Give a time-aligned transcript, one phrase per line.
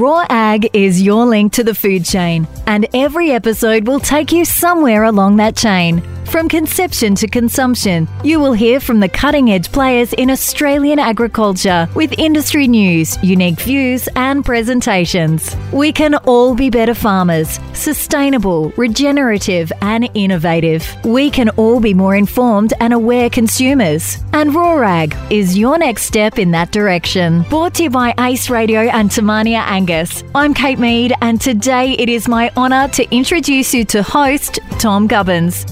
[0.00, 4.46] Raw Ag is your link to the food chain, and every episode will take you
[4.46, 6.00] somewhere along that chain.
[6.24, 11.88] From conception to consumption, you will hear from the cutting edge players in Australian agriculture
[11.94, 15.56] with industry news, unique views, and presentations.
[15.72, 20.86] We can all be better farmers, sustainable, regenerative, and innovative.
[21.04, 24.18] We can all be more informed and aware consumers.
[24.32, 27.42] And Raw Ag is your next step in that direction.
[27.50, 29.89] Brought to you by Ace Radio and Tamania Angus.
[29.90, 35.08] I'm Kate Mead, and today it is my honour to introduce you to host Tom
[35.08, 35.64] Gubbins.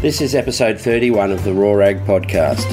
[0.00, 2.66] This is episode 31 of the Raw Ag podcast.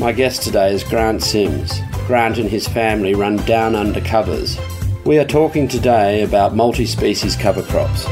[0.00, 1.78] My guest today is Grant Sims.
[2.06, 4.58] Grant and his family run down under covers.
[5.04, 8.06] We are talking today about multi species cover crops.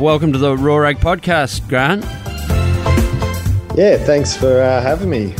[0.00, 2.02] Welcome to the Raw Ag podcast, Grant.
[3.76, 5.34] Yeah, thanks for uh, having me.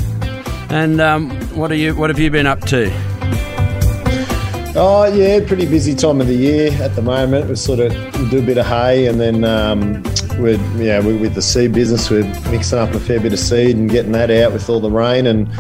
[0.68, 1.94] And um, what are you?
[1.96, 3.09] What have you been up to?
[4.76, 7.48] Oh yeah, pretty busy time of the year at the moment.
[7.48, 7.92] We sort of
[8.30, 10.00] do a bit of hay, and then um,
[10.38, 13.76] we're yeah we, with the seed business, we're mixing up a fair bit of seed
[13.76, 15.50] and getting that out with all the rain, and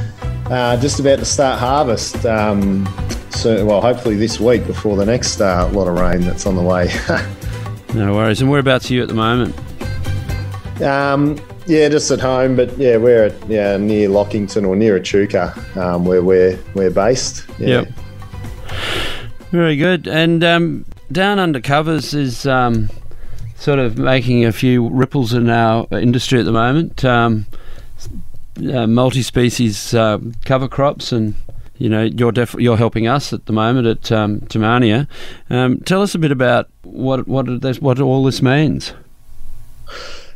[0.46, 2.24] uh, just about to start harvest.
[2.24, 2.88] Um,
[3.30, 6.62] so well, hopefully this week before the next uh, lot of rain that's on the
[6.62, 6.88] way.
[7.94, 8.40] no worries.
[8.40, 9.58] And whereabouts are you at the moment?
[10.82, 15.52] Um, yeah, just at home, but yeah, we're at, yeah near Lockington or near Echuca,
[15.74, 17.44] um, where we're we're based.
[17.58, 17.80] Yeah.
[17.80, 17.88] Yep.
[19.50, 20.06] Very good.
[20.06, 22.88] And um, down under covers is um,
[23.56, 27.04] sort of making a few ripples in our industry at the moment.
[27.04, 27.46] Um,
[28.72, 31.34] uh, multi-species uh, cover crops, and
[31.78, 35.08] you know you're def- you're helping us at the moment at um, Tamania.
[35.48, 38.92] Um, tell us a bit about what what this, what all this means.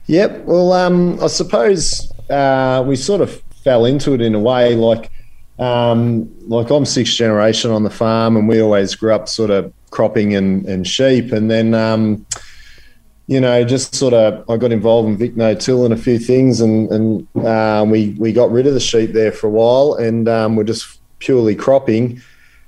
[0.07, 0.45] Yep.
[0.45, 5.11] Well, um, I suppose uh, we sort of fell into it in a way, like
[5.59, 9.73] um, like I'm sixth generation on the farm, and we always grew up sort of
[9.91, 12.27] cropping and, and sheep, and then um,
[13.27, 16.19] you know just sort of I got involved in Vic No Till and a few
[16.19, 19.95] things, and and uh, we we got rid of the sheep there for a while,
[19.95, 22.21] and um, we're just purely cropping.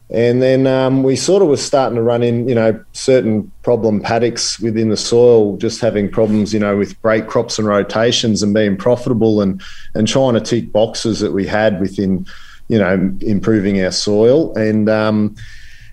[0.08, 4.00] And then um, we sort of were starting to run in, you know, certain problem
[4.00, 8.54] paddocks within the soil, just having problems, you know, with break crops and rotations and
[8.54, 9.60] being profitable and
[9.94, 12.24] and trying to tick boxes that we had within
[12.68, 14.54] you know, improving our soil.
[14.56, 15.36] And um,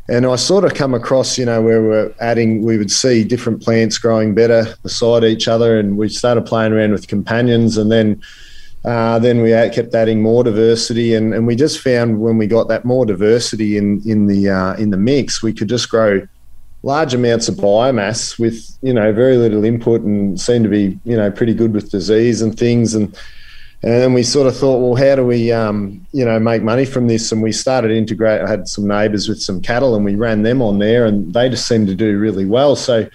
[0.09, 3.61] and I sort of come across, you know, where we're adding, we would see different
[3.61, 8.21] plants growing better beside each other, and we started playing around with companions, and then.
[8.85, 12.67] Uh, then we kept adding more diversity, and, and we just found when we got
[12.67, 16.27] that more diversity in in the uh, in the mix, we could just grow
[16.83, 21.15] large amounts of biomass with you know very little input, and seemed to be you
[21.15, 22.93] know pretty good with disease and things.
[22.93, 23.17] And
[23.83, 26.85] and then we sort of thought, well, how do we, um, you know, make money
[26.85, 27.33] from this?
[27.33, 28.41] And we started integrate.
[28.41, 31.49] I had some neighbours with some cattle, and we ran them on there, and they
[31.49, 32.77] just seemed to do really well.
[32.77, 33.09] So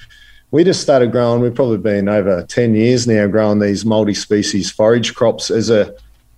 [0.51, 1.41] we just started growing.
[1.41, 5.95] We've probably been over ten years now growing these multi-species forage crops as a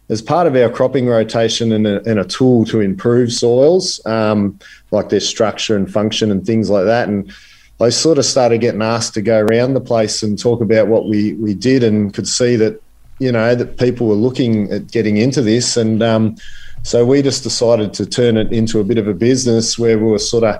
[0.08, 4.58] as part of our cropping rotation and a, and a tool to improve soils, um,
[4.90, 7.08] like their structure and function and things like that.
[7.08, 7.32] And
[7.80, 11.08] I sort of started getting asked to go around the place and talk about what
[11.08, 12.80] we we did, and could see that
[13.20, 16.36] you know that people were looking at getting into this, and um,
[16.82, 20.10] so we just decided to turn it into a bit of a business where we
[20.10, 20.56] were sort of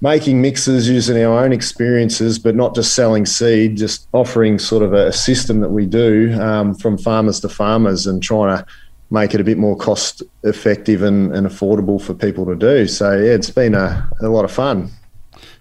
[0.00, 4.92] making mixes using our own experiences, but not just selling seed, just offering sort of
[4.92, 8.66] a system that we do um, from farmers to farmers and trying to
[9.10, 12.86] make it a bit more cost effective and, and affordable for people to do.
[12.86, 14.90] So, yeah, it's been a, a lot of fun.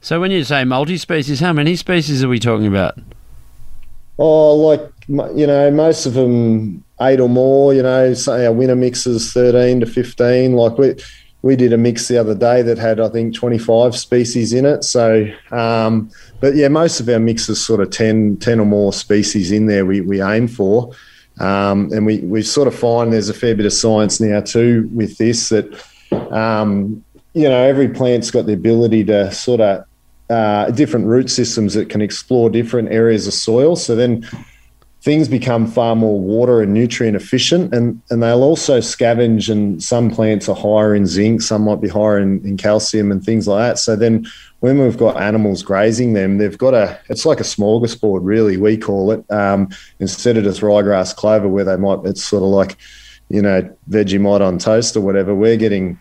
[0.02, 2.98] So, when you say multi species, how many species are we talking about?
[4.18, 7.74] Oh, like you know, most of them eight or more.
[7.74, 10.54] You know, say our winner mix is thirteen to fifteen.
[10.54, 10.96] Like we
[11.42, 14.66] we did a mix the other day that had I think twenty five species in
[14.66, 14.84] it.
[14.84, 19.52] So, um, but yeah, most of our mixes sort of 10, 10 or more species
[19.52, 19.86] in there.
[19.86, 20.92] We we aim for.
[21.40, 24.90] Um, and we, we sort of find there's a fair bit of science now too
[24.94, 25.66] with this that
[26.32, 27.04] um,
[27.34, 29.86] you know every plant's got the ability to sort of
[30.30, 33.76] uh, different root systems that can explore different areas of soil.
[33.76, 34.28] So then
[35.06, 39.52] things become far more water and nutrient efficient, and, and they'll also scavenge.
[39.52, 43.24] And some plants are higher in zinc, some might be higher in, in calcium and
[43.24, 43.78] things like that.
[43.78, 44.26] So then
[44.62, 48.78] when we've got animals grazing them, they've got a, it's like a smorgasbord, really, we
[48.78, 49.70] call it, um,
[50.00, 52.76] instead of just ryegrass clover, where they might, it's sort of like,
[53.30, 55.36] you know, Vegemite on toast or whatever.
[55.36, 56.00] We're getting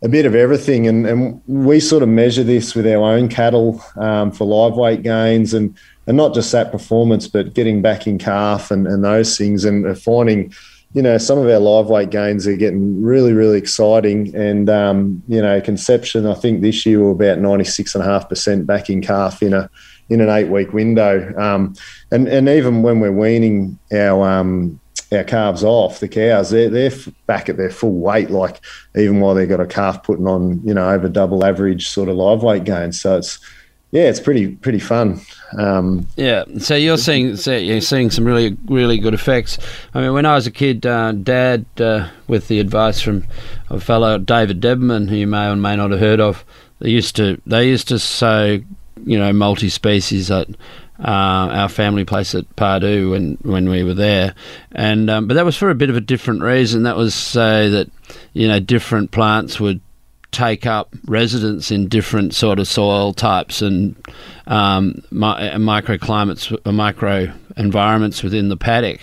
[0.00, 0.88] a bit of everything.
[0.88, 5.02] And, and we sort of measure this with our own cattle um, for live weight
[5.02, 5.76] gains and,
[6.08, 9.96] and not just that performance, but getting back in calf and, and those things and
[10.00, 10.50] finding,
[10.94, 14.34] you know, some of our live weight gains are getting really, really exciting.
[14.34, 19.42] And, um, you know, conception, I think this year we're about 96.5% back in calf
[19.42, 19.68] in a,
[20.08, 21.38] in an eight week window.
[21.38, 21.74] Um,
[22.10, 24.80] and, and even when we're weaning our, um,
[25.12, 26.92] our calves off, the cows, they're, they're
[27.26, 28.62] back at their full weight, like
[28.96, 32.16] even while they've got a calf putting on, you know, over double average sort of
[32.16, 32.98] live weight gains.
[32.98, 33.38] So it's,
[33.90, 35.20] yeah, it's pretty pretty fun.
[35.56, 39.58] Um, yeah, so you're seeing so you're seeing some really really good effects.
[39.94, 43.24] I mean, when I was a kid, uh, Dad, uh, with the advice from
[43.70, 46.44] a fellow David Deberman, who you may or may not have heard of,
[46.80, 48.60] they used to they used to sow,
[49.04, 50.48] you know, multi species at
[51.00, 54.34] uh, our family place at Pardue when when we were there,
[54.72, 56.82] and um, but that was for a bit of a different reason.
[56.82, 57.88] That was so that
[58.34, 59.80] you know different plants would
[60.30, 63.96] take up residence in different sort of soil types and
[64.46, 69.00] um, mi- microclimates, uh, micro environments within the paddock.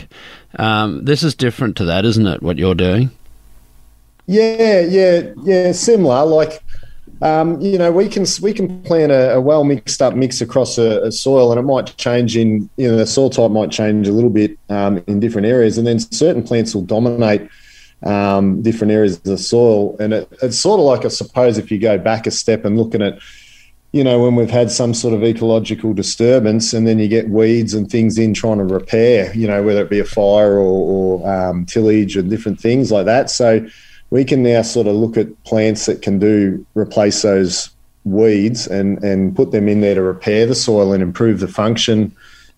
[0.58, 2.42] Um, this is different to that, isn't it?
[2.42, 3.12] What you're doing?
[4.28, 5.72] Yeah, yeah, yeah.
[5.72, 6.26] Similar.
[6.26, 6.64] Like,
[7.22, 10.78] um, you know, we can we can plant a, a well mixed up mix across
[10.78, 14.08] a, a, soil, and it might change in you know the soil type might change
[14.08, 17.48] a little bit um, in different areas, and then certain plants will dominate
[18.04, 19.96] um, different areas of the soil.
[20.00, 22.78] And it, it's sort of like, I suppose, if you go back a step and
[22.78, 23.20] looking at,
[23.92, 27.74] you know, when we've had some sort of ecological disturbance and then you get weeds
[27.74, 31.30] and things in trying to repair, you know, whether it be a fire or, or
[31.30, 33.30] um, tillage and different things like that.
[33.30, 33.66] So
[34.10, 37.70] we can now sort of look at plants that can do replace those
[38.04, 42.16] weeds and, and put them in there to repair the soil and improve the function.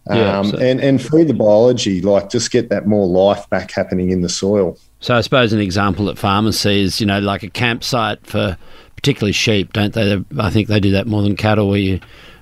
[0.10, 4.10] Yeah, um, and, and feed the biology, like just get that more life back happening
[4.10, 4.78] in the soil.
[5.00, 8.58] So I suppose an example that farmers see is, you know, like a campsite for
[8.96, 10.24] particularly sheep, don't they?
[10.40, 12.00] I think they do that more than cattle, where you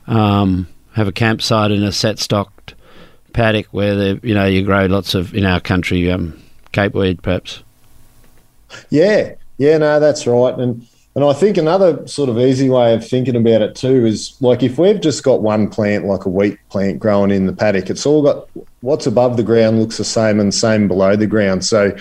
[0.08, 2.74] um, have a campsite in a set stocked
[3.34, 6.42] paddock where you know, you grow lots of in our country um,
[6.72, 7.62] cape weed, perhaps.
[8.90, 13.08] Yeah, yeah, no, that's right, and and I think another sort of easy way of
[13.08, 16.58] thinking about it too is like if we've just got one plant, like a wheat
[16.70, 18.50] plant growing in the paddock, it's all got
[18.82, 21.64] what's above the ground looks the same and same below the ground.
[21.64, 21.96] So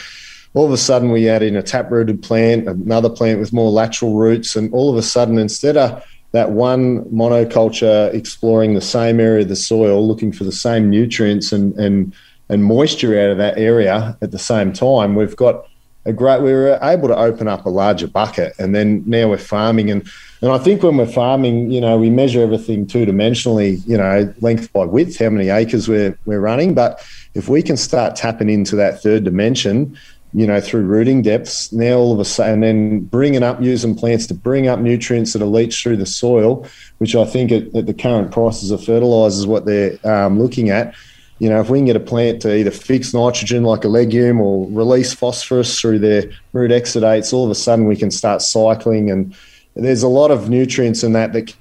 [0.55, 3.71] all of a sudden we add in a tap rooted plant, another plant with more
[3.71, 6.03] lateral roots, and all of a sudden instead of
[6.33, 11.53] that one monoculture exploring the same area of the soil, looking for the same nutrients
[11.53, 12.15] and and
[12.49, 15.67] and moisture out of that area at the same time, we've got
[16.05, 16.43] a great.
[16.43, 20.07] We were able to open up a larger bucket, and then now we're farming, and
[20.43, 24.33] and I think when we're farming, you know, we measure everything two dimensionally, you know,
[24.41, 27.05] length by width, how many acres we're we're running, but
[27.35, 29.97] if we can start tapping into that third dimension,
[30.35, 31.73] you know, through rooting depths.
[31.73, 35.33] Now all of a sudden, and then bringing up using plants to bring up nutrients
[35.33, 36.67] that are leached through the soil,
[36.99, 40.95] which I think at, at the current prices of fertilizers, what they're um, looking at.
[41.39, 44.41] You know, if we can get a plant to either fix nitrogen like a legume
[44.41, 49.11] or release phosphorus through their root exudates, all of a sudden we can start cycling.
[49.11, 49.35] And
[49.75, 51.55] there's a lot of nutrients in that that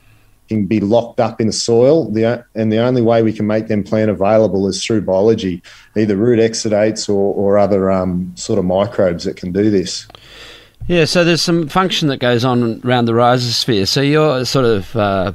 [0.50, 2.10] can be locked up in the soil.
[2.12, 5.62] The, and the only way we can make them plant available is through biology,
[5.96, 10.08] either root exudates or, or other um, sort of microbes that can do this.
[10.88, 13.88] Yeah, so there's some function that goes on around the rhizosphere.
[13.88, 15.32] So you're sort of uh,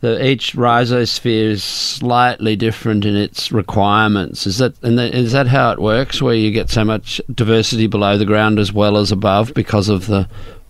[0.00, 4.46] the each rhizosphere is slightly different in its requirements.
[4.46, 6.20] Is that and the, is that how it works?
[6.20, 10.06] Where you get so much diversity below the ground as well as above because of
[10.06, 10.28] the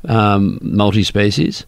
[0.09, 1.67] um, multi species?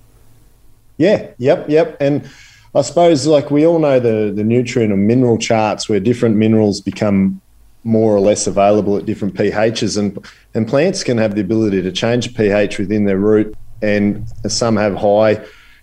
[1.02, 1.96] Yeah, yep, yep.
[2.00, 2.30] And
[2.76, 6.80] I suppose like we all know the the nutrient and mineral charts where different minerals
[6.80, 7.40] become
[7.82, 11.90] more or less available at different pHs and and plants can have the ability to
[11.90, 15.32] change pH within their root and some have high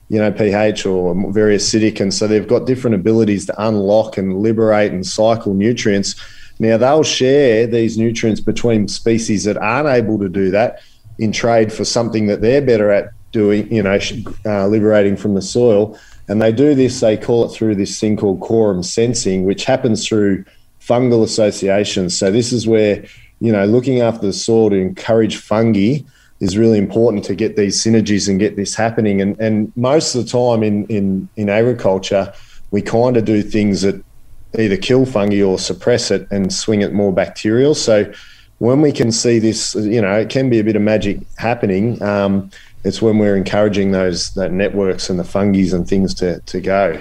[0.07, 4.41] you know pH or very acidic and so they've got different abilities to unlock and
[4.41, 6.15] liberate and cycle nutrients
[6.59, 10.81] now they'll share these nutrients between species that aren't able to do that
[11.17, 14.00] in trade for something that they're better at doing, you know,
[14.45, 15.98] uh, liberating from the soil.
[16.27, 20.07] And they do this, they call it through this thing called quorum sensing, which happens
[20.07, 20.45] through
[20.79, 22.17] fungal associations.
[22.17, 23.05] So this is where,
[23.39, 26.00] you know, looking after the soil to encourage fungi
[26.39, 29.21] is really important to get these synergies and get this happening.
[29.21, 32.33] And, and most of the time in, in, in agriculture,
[32.71, 34.03] we kind of do things that
[34.57, 37.75] either kill fungi or suppress it and swing it more bacterial.
[37.75, 38.12] So
[38.59, 42.01] when we can see this, you know, it can be a bit of magic happening.
[42.01, 42.51] Um,
[42.83, 47.00] it's when we're encouraging those that networks and the fungi and things to, to go.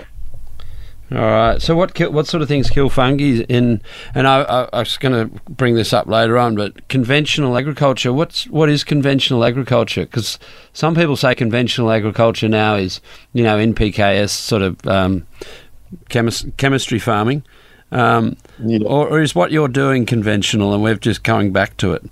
[1.10, 1.62] All right.
[1.62, 3.80] So what what sort of things kill fungi in?
[4.14, 8.12] And I, I, I was going to bring this up later on, but conventional agriculture.
[8.12, 10.02] What's what is conventional agriculture?
[10.02, 10.38] Because
[10.74, 13.00] some people say conventional agriculture now is
[13.32, 15.26] you know NPKS sort of um,
[16.10, 17.42] chemis- chemistry farming.
[17.90, 18.80] Um, Yeah.
[18.84, 22.04] or, or is what you're doing conventional and we're just going back to it?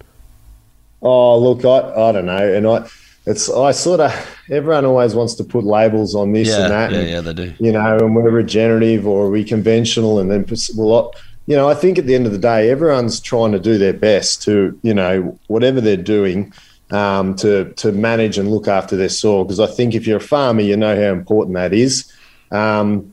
[1.03, 2.89] Oh, look, I, I don't know, and I
[3.27, 4.13] it's I sort of
[4.51, 7.35] everyone always wants to put labels on this yeah, and that, yeah, and, yeah, they
[7.35, 7.55] do.
[7.59, 11.13] you know, and we're regenerative or we conventional, and then pers- well,
[11.47, 13.93] you know, I think at the end of the day, everyone's trying to do their
[13.93, 16.53] best to you know whatever they're doing.
[16.93, 20.21] Um, to to manage and look after their soil because I think if you're a
[20.21, 22.13] farmer, you know how important that is.
[22.53, 23.13] Um,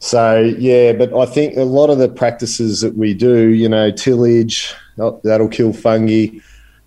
[0.00, 3.90] so yeah, but I think a lot of the practices that we do, you know,
[3.90, 6.26] tillage oh, that'll kill fungi.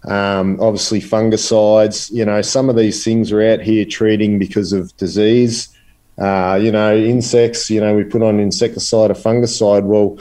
[0.05, 2.11] Um, obviously, fungicides.
[2.11, 5.69] You know, some of these things are out here treating because of disease.
[6.17, 7.69] Uh, you know, insects.
[7.69, 9.83] You know, we put on insecticide or fungicide.
[9.83, 10.19] Well,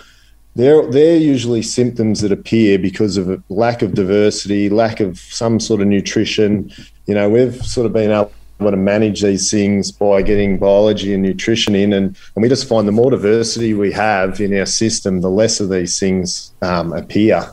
[0.55, 5.81] they're they're usually symptoms that appear because of lack of diversity, lack of some sort
[5.81, 6.73] of nutrition.
[7.07, 11.23] You know, we've sort of been able to manage these things by getting biology and
[11.23, 15.21] nutrition in, and, and we just find the more diversity we have in our system,
[15.21, 17.53] the less of these things um, appear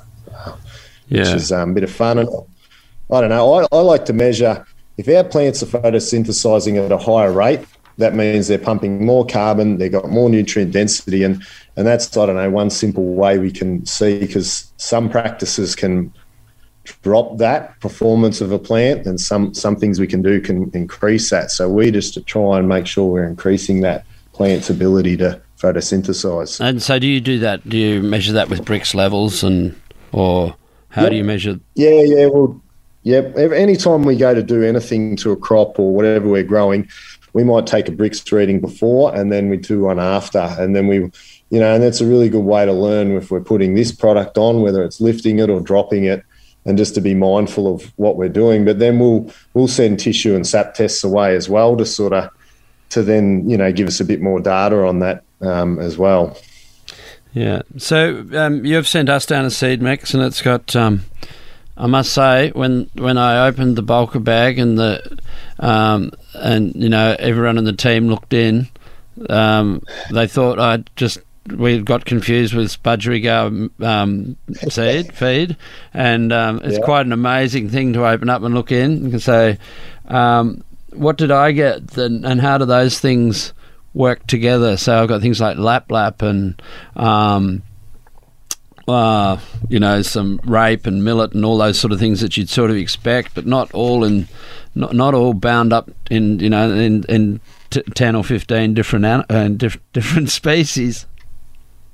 [1.10, 1.20] Yeah.
[1.22, 2.20] which is um, a bit of fun.
[2.20, 2.30] And
[3.12, 3.54] I don't know.
[3.54, 4.66] I, I like to measure
[4.98, 7.66] if our plants are photosynthesizing at a higher rate.
[7.98, 11.44] That means they're pumping more carbon, they've got more nutrient density, and
[11.76, 16.14] and that's I don't know one simple way we can see because some practices can
[17.02, 21.30] drop that performance of a plant, and some some things we can do can increase
[21.30, 21.52] that.
[21.52, 26.62] So we just to try and make sure we're increasing that plant's ability to photosynthesize.
[26.62, 27.68] And so, do you do that?
[27.68, 29.76] Do you measure that with Brix levels, and
[30.14, 30.56] or
[30.90, 31.12] how Yep.
[31.12, 31.60] do you measure?
[31.76, 32.26] Yeah, yeah.
[32.28, 32.60] Well,
[33.04, 33.38] yep.
[33.38, 36.88] Anytime we go to do anything to a crop or whatever we're growing,
[37.34, 40.40] we might take a Brix reading before and then we do one after.
[40.40, 40.96] And then we,
[41.52, 44.38] you know, and that's a really good way to learn if we're putting this product
[44.38, 46.24] on, whether it's lifting it or dropping it,
[46.66, 48.66] and just to be mindful of what we're doing.
[48.66, 52.30] But then we'll we'll send tissue and sap tests away as well to sort of
[52.90, 56.36] to then you know give us a bit more data on that um, as well.
[57.34, 57.62] Yeah.
[57.78, 60.76] So um, you've sent us down a seed mix, and it's got.
[60.76, 61.04] Um,
[61.78, 65.18] I must say, when when I opened the bulker bag and the
[65.60, 68.68] um, and you know everyone in the team looked in,
[69.30, 69.82] um,
[70.12, 71.20] they thought I just
[71.56, 74.36] we got confused with Budgerigar um,
[74.70, 75.56] seed feed,
[75.94, 76.84] and um, it's Yeah.
[76.84, 79.58] quite an amazing thing to open up and look in and say,
[80.10, 83.54] um, what did I get, and, and how do those things
[84.00, 84.78] work together?
[84.78, 86.62] So I've got things like lablab and.
[86.96, 87.62] Um,
[88.88, 92.50] uh, you know, some rape and millet and all those sort of things that you'd
[92.50, 94.28] sort of expect, but not all in,
[94.74, 97.40] not, not all bound up in, you know, in, in
[97.70, 101.06] t- ten or fifteen different an- uh, diff- different species.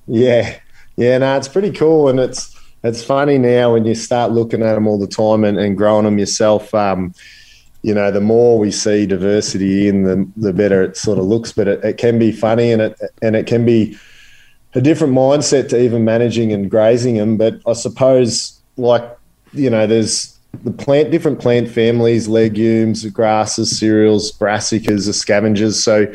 [0.07, 0.57] Yeah,
[0.95, 4.75] yeah, no, it's pretty cool, and it's it's funny now when you start looking at
[4.75, 6.73] them all the time and, and growing them yourself.
[6.73, 7.13] Um,
[7.85, 11.51] you know, the more we see diversity in, the the better it sort of looks.
[11.51, 13.95] But it, it can be funny, and it and it can be
[14.73, 17.37] a different mindset to even managing and grazing them.
[17.37, 19.03] But I suppose, like
[19.53, 25.83] you know, there's the plant different plant families, legumes, grasses, cereals, brassicas, scavengers.
[25.83, 26.11] So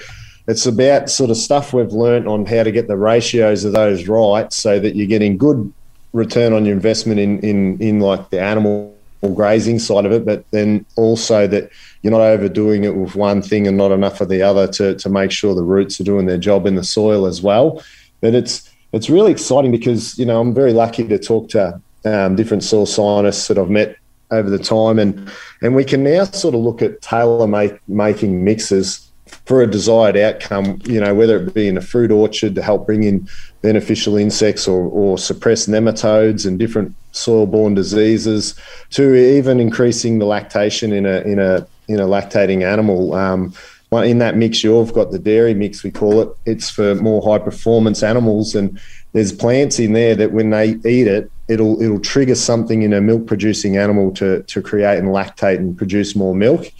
[0.49, 4.09] it's about sort of stuff we've learnt on how to get the ratios of those
[4.09, 5.73] right so that you're getting good
[6.15, 8.93] return on your investment in in in like the animal
[9.29, 11.71] grazing side of it but then also that
[12.03, 15.09] you're not overdoing it with one thing and not enough of the other to to
[15.09, 17.83] make sure the roots are doing their job in the soil as well.
[18.21, 22.37] But it's it's really exciting because you know I'm very lucky to talk to um,
[22.37, 23.97] different soil scientists that I've met
[24.31, 24.99] over the time.
[24.99, 25.31] And
[25.62, 29.07] and we can now sort of look at tailor make, making mixes
[29.45, 32.87] for a desired outcome, you know, whether it be in a fruit orchard to help
[32.87, 33.29] bring in
[33.62, 38.55] beneficial insects or, or suppress nematodes and different soil-borne diseases,
[38.90, 43.14] to even increasing the lactation in a in a in a lactating animal.
[43.14, 43.52] Um,
[43.93, 46.29] in that mix, you've got the dairy mix, we call it.
[46.47, 48.81] It's for more high performance animals, and
[49.12, 53.00] there's plants in there that when they eat it, it'll it'll trigger something in a
[53.00, 56.71] milk producing animal to to create and lactate and produce more milk.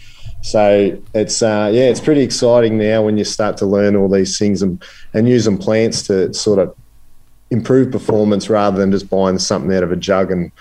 [0.41, 4.39] So it's uh, yeah, it's pretty exciting now when you start to learn all these
[4.39, 4.81] things and
[5.13, 6.75] and using plants to sort of
[7.51, 10.51] improve performance rather than just buying something out of a jug and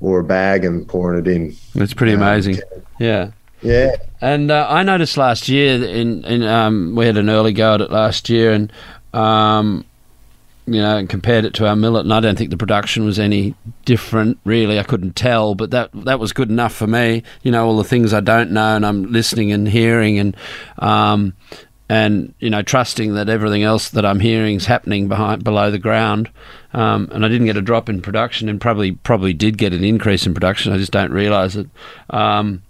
[0.00, 1.54] or a bag and pouring it in.
[1.74, 2.58] It's pretty Um, amazing.
[2.98, 3.30] Yeah.
[3.62, 7.74] Yeah, And uh, I noticed last year in in um, we had an early go
[7.74, 8.72] at it last year, and
[9.12, 9.84] um,
[10.66, 13.18] you know, and compared it to our millet, and I don't think the production was
[13.18, 13.54] any
[13.84, 14.38] different.
[14.44, 17.22] Really, I couldn't tell, but that that was good enough for me.
[17.42, 20.34] You know, all the things I don't know, and I'm listening and hearing, and
[20.78, 21.34] um,
[21.90, 25.78] and you know, trusting that everything else that I'm hearing is happening behind below the
[25.78, 26.30] ground.
[26.72, 29.82] Um, and I didn't get a drop in production, and probably probably did get an
[29.82, 30.72] increase in production.
[30.72, 31.68] I just don't realise it.
[32.08, 32.62] Um,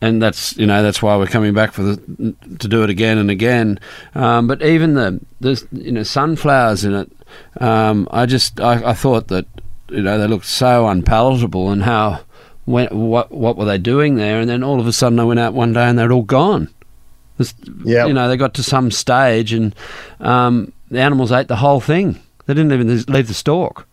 [0.00, 3.18] and that's you know that's why we're coming back for the to do it again
[3.18, 3.78] and again.
[4.14, 7.12] Um, but even the the you know sunflowers in it,
[7.60, 9.44] um, I just I, I thought that
[9.90, 12.20] you know they looked so unpalatable and how
[12.64, 14.40] when, what what were they doing there?
[14.40, 16.70] And then all of a sudden I went out one day and they're all gone.
[17.84, 19.74] Yeah, you know they got to some stage and
[20.20, 22.20] um, the animals ate the whole thing.
[22.46, 23.86] They didn't even leave the stalk.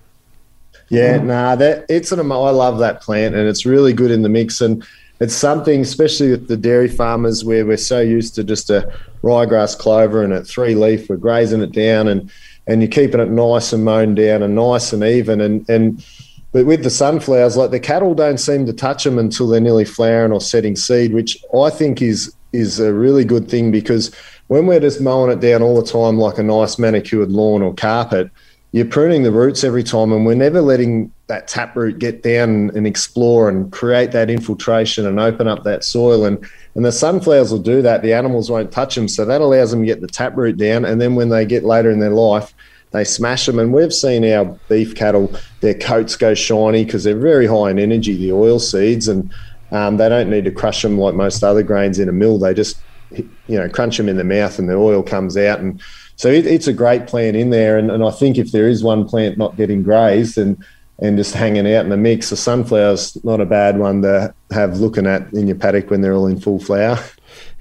[0.89, 4.29] Yeah, nah, that it's an I love that plant and it's really good in the
[4.29, 4.85] mix and
[5.21, 8.91] it's something, especially with the dairy farmers, where we're so used to just a
[9.23, 11.09] ryegrass clover and a three leaf.
[11.09, 12.29] We're grazing it down and
[12.67, 16.05] and you're keeping it nice and mown down and nice and even and and
[16.51, 19.85] but with the sunflowers, like the cattle don't seem to touch them until they're nearly
[19.85, 24.13] flowering or setting seed, which I think is is a really good thing because
[24.47, 27.73] when we're just mowing it down all the time like a nice manicured lawn or
[27.73, 28.29] carpet,
[28.73, 32.87] you're pruning the roots every time, and we're never letting that taproot get down and
[32.87, 36.25] explore and create that infiltration and open up that soil.
[36.25, 38.01] And and the sunflowers will do that.
[38.01, 40.85] The animals won't touch them, so that allows them to get the taproot down.
[40.85, 42.53] And then when they get later in their life,
[42.91, 43.59] they smash them.
[43.59, 47.79] And we've seen our beef cattle, their coats go shiny because they're very high in
[47.79, 49.33] energy, the oil seeds, and
[49.71, 52.37] um, they don't need to crush them like most other grains in a mill.
[52.37, 52.77] They just
[53.11, 55.81] you know crunch them in the mouth and the oil comes out and
[56.15, 58.83] so it, it's a great plant in there and, and i think if there is
[58.83, 60.63] one plant not getting grazed and
[60.99, 64.79] and just hanging out in the mix the sunflower's not a bad one to have
[64.79, 66.97] looking at in your paddock when they're all in full flower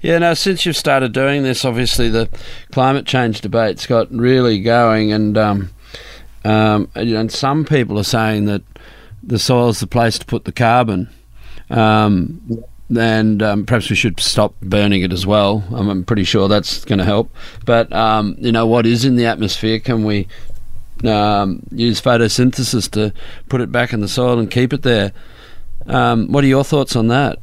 [0.01, 2.27] yeah, now since you've started doing this, obviously the
[2.71, 5.69] climate change debate's got really going, and um,
[6.43, 8.63] um, and some people are saying that
[9.21, 11.07] the soil's the place to put the carbon.
[11.71, 12.63] Um,
[12.97, 15.63] and um, perhaps we should stop burning it as well.
[15.71, 17.33] I'm pretty sure that's going to help.
[17.65, 19.79] But um, you know what is in the atmosphere?
[19.79, 20.27] Can we
[21.05, 23.13] um, use photosynthesis to
[23.49, 25.13] put it back in the soil and keep it there?
[25.87, 27.39] Um, what are your thoughts on that?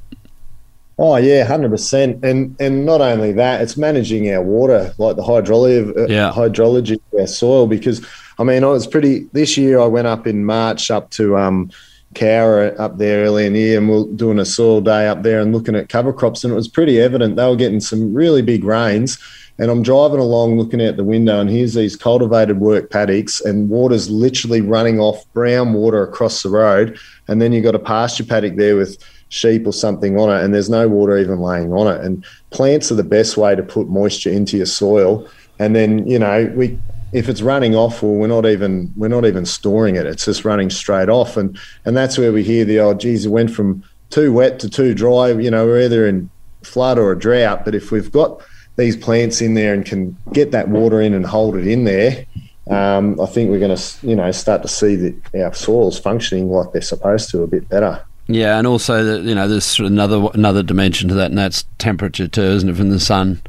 [0.99, 2.25] Oh yeah, hundred percent.
[2.25, 6.32] And and not only that, it's managing our water, like the hydrology of, uh, yeah.
[6.32, 7.66] hydrology of our soil.
[7.66, 8.04] Because
[8.38, 9.78] I mean, I was pretty this year.
[9.78, 11.70] I went up in March up to um,
[12.15, 15.23] Cowra up there early in the year, and we are doing a soil day up
[15.23, 18.14] there and looking at cover crops, and it was pretty evident they were getting some
[18.14, 19.18] really big rains.
[19.61, 23.68] And I'm driving along, looking out the window, and here's these cultivated work paddocks, and
[23.68, 26.97] water's literally running off brown water across the road.
[27.27, 30.55] And then you've got a pasture paddock there with sheep or something on it, and
[30.55, 32.05] there's no water even laying on it.
[32.05, 35.29] And plants are the best way to put moisture into your soil.
[35.59, 36.79] And then, you know, we
[37.12, 40.07] if it's running off, well, we're not even we're not even storing it.
[40.07, 43.31] It's just running straight off, and and that's where we hear the oh, geez, it
[43.31, 45.31] went from too wet to too dry.
[45.31, 46.31] You know, we're either in
[46.62, 47.64] flood or a drought.
[47.64, 48.42] But if we've got
[48.77, 52.25] these plants in there and can get that water in and hold it in there,
[52.71, 56.51] um, I think we're going to you know start to see that our soils functioning
[56.51, 58.03] like they're supposed to a bit better.
[58.27, 62.42] Yeah, and also you know there's another another dimension to that, and that's temperature too,
[62.42, 62.77] isn't it?
[62.77, 63.40] From the sun.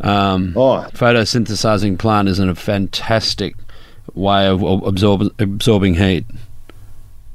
[0.00, 0.86] Um, oh.
[0.92, 3.54] Photosynthesizing plant is in a fantastic
[4.14, 6.24] way of absorb, absorbing heat.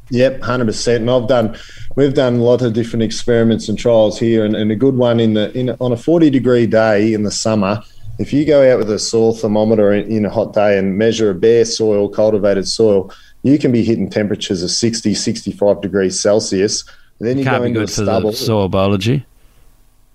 [0.10, 1.02] Yep, hundred percent.
[1.02, 1.58] And I've done,
[1.96, 5.20] we've done a lot of different experiments and trials here, and, and a good one
[5.20, 7.82] in the in on a forty degree day in the summer.
[8.20, 11.32] If you go out with a soil thermometer in, in a hot day and measure
[11.32, 16.84] a bare soil, cultivated soil, you can be hitting temperatures of 60, 65 degrees Celsius.
[17.18, 18.32] And then you Can't go into good for stubble.
[18.32, 19.26] the soil biology.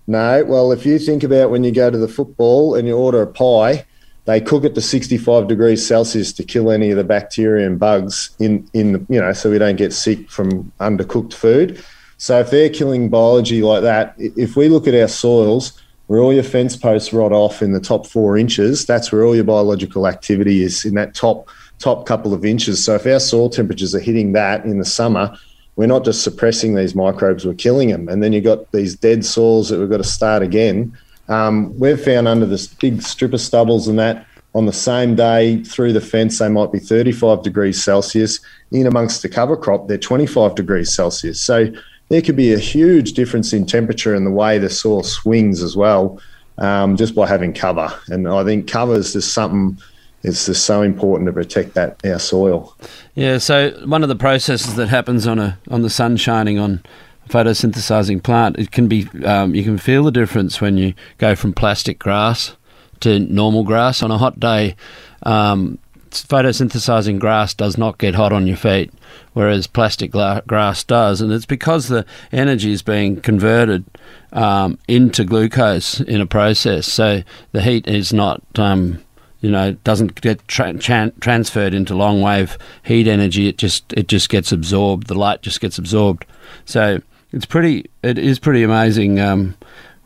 [0.09, 3.21] No, well, if you think about when you go to the football and you order
[3.21, 3.85] a pie,
[4.25, 8.31] they cook it to 65 degrees Celsius to kill any of the bacteria and bugs
[8.39, 11.85] in, in the, you know, so we don't get sick from undercooked food.
[12.17, 16.33] So if they're killing biology like that, if we look at our soils, where all
[16.33, 20.09] your fence posts rot off in the top four inches, that's where all your biological
[20.09, 22.83] activity is in that top top couple of inches.
[22.83, 25.37] So if our soil temperatures are hitting that in the summer,
[25.79, 28.09] we're not just suppressing these microbes, we're killing them.
[28.09, 30.93] And then you've got these dead soils that we've got to start again.
[31.29, 35.63] Um, we've found under this big strip of stubbles and that on the same day
[35.63, 38.41] through the fence, they might be 35 degrees Celsius.
[38.73, 41.41] In amongst the cover crop, they're 25 degrees Celsius.
[41.41, 41.69] So
[42.09, 45.77] there could be a huge difference in temperature and the way the soil swings as
[45.77, 46.21] well,
[46.59, 47.89] um, just by having cover.
[48.09, 49.81] And I think cover is just something
[50.23, 52.77] it's just so important to protect that our soil.
[53.15, 53.39] Yeah.
[53.39, 56.83] So one of the processes that happens on a on the sun shining on
[57.29, 61.53] photosynthesizing plant, it can be um, you can feel the difference when you go from
[61.53, 62.57] plastic grass
[63.01, 64.75] to normal grass on a hot day.
[65.23, 65.79] Um,
[66.11, 68.93] photosynthesizing grass does not get hot on your feet,
[69.35, 73.85] whereas plastic grass does, and it's because the energy is being converted
[74.33, 76.87] um, into glucose in a process.
[76.87, 79.03] So the heat is not um,
[79.41, 83.49] you know it doesn't get tra- transferred into long wave heat energy.
[83.49, 85.07] It just it just gets absorbed.
[85.07, 86.27] The light just gets absorbed.
[86.65, 87.01] So
[87.33, 87.91] it's pretty.
[88.03, 89.55] It is pretty amazing um,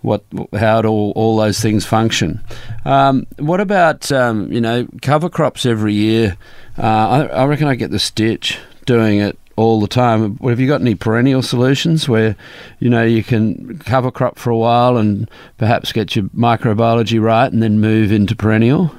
[0.03, 2.41] what how it all all those things function.
[2.85, 6.37] Um, what about um, you know cover crops every year?
[6.77, 10.37] Uh, I, I, reckon I get the stitch doing it all the time.
[10.39, 12.37] Have you got any perennial solutions where
[12.81, 17.51] you know you can cover crop for a while and perhaps get your microbiology right
[17.51, 18.93] and then move into perennial?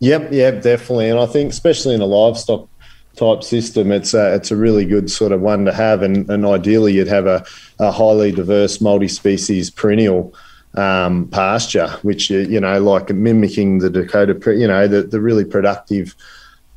[0.00, 1.10] Yep, yep, definitely.
[1.10, 2.68] And I think especially in a livestock
[3.16, 6.02] type system, it's a, it's a really good sort of one to have.
[6.02, 7.44] And, and ideally, you'd have a,
[7.78, 10.34] a highly diverse multi-species perennial
[10.74, 16.14] um, pasture, which you know, like mimicking the Dakota, you know, the, the really productive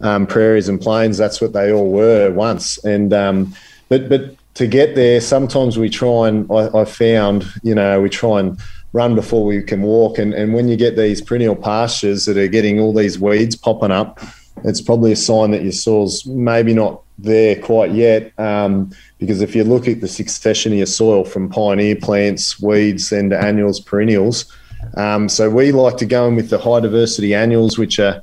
[0.01, 1.17] um, prairies and plains.
[1.17, 2.83] That's what they all were once.
[2.83, 3.53] And um,
[3.89, 8.09] but but to get there, sometimes we try and I, I found, you know, we
[8.09, 8.59] try and
[8.93, 10.17] run before we can walk.
[10.17, 13.91] And, and when you get these perennial pastures that are getting all these weeds popping
[13.91, 14.19] up,
[14.63, 18.31] it's probably a sign that your soil's maybe not there quite yet.
[18.39, 23.11] Um, because if you look at the succession of your soil from pioneer plants, weeds,
[23.11, 24.51] and annuals, perennials,
[24.95, 28.21] um, so we like to go in with the high diversity annuals, which are,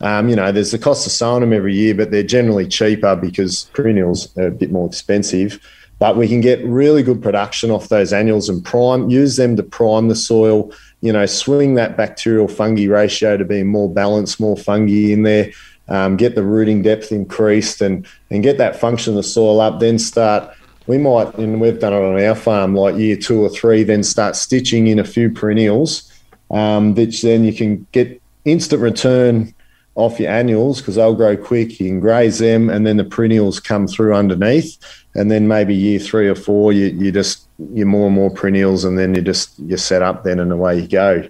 [0.00, 3.16] um, you know, there's the cost of sowing them every year, but they're generally cheaper
[3.16, 5.60] because perennials are a bit more expensive.
[6.00, 9.62] But we can get really good production off those annuals and prime, use them to
[9.62, 14.56] prime the soil, you know, swing that bacterial fungi ratio to be more balanced, more
[14.56, 15.52] fungi in there
[15.90, 19.80] um, get the rooting depth increased and, and get that function of the soil up,
[19.80, 20.56] then start.
[20.86, 24.02] We might, and we've done it on our farm, like year two or three, then
[24.02, 26.10] start stitching in a few perennials,
[26.50, 29.54] um, which then you can get instant return
[29.94, 31.80] off your annuals because they'll grow quick.
[31.80, 34.78] You can graze them, and then the perennials come through underneath.
[35.14, 38.84] And then maybe year three or four, you, you just you're more and more perennials,
[38.84, 41.28] and then you just you're set up then, and away you go.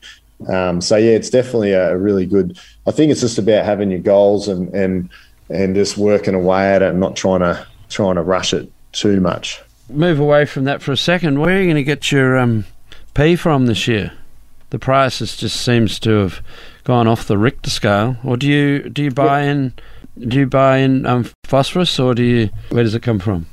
[0.48, 2.58] Um, so yeah, it's definitely a really good.
[2.86, 5.08] I think it's just about having your goals and and
[5.48, 9.20] and just working away at it, and not trying to trying to rush it too
[9.20, 9.60] much.
[9.88, 11.40] Move away from that for a second.
[11.40, 12.64] Where are you going to get your um,
[13.14, 14.12] P from this year?
[14.70, 16.42] The prices just seems to have
[16.90, 18.16] gone off the Richter scale.
[18.24, 19.52] Or do you do you buy yeah.
[19.52, 19.72] in
[20.18, 23.46] do you buy in um, phosphorus, or do you where does it come from?